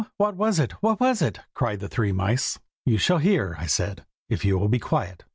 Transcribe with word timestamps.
what 0.17 0.35
was 0.35 0.57
it? 0.57 0.71
what 0.81 0.99
was 0.99 1.21
it?" 1.21 1.41
cried 1.53 1.79
the 1.79 1.87
three 1.87 2.11
mice. 2.11 2.57
"You 2.87 2.97
shall 2.97 3.19
hear," 3.19 3.55
I 3.59 3.67
said, 3.67 4.03
"if 4.29 4.43
you 4.43 4.57
will 4.57 4.67
be 4.67 4.79
quiet. 4.79 5.25